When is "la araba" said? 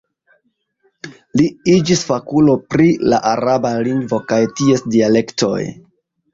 3.13-3.75